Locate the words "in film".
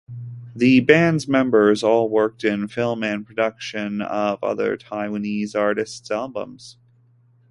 2.43-3.03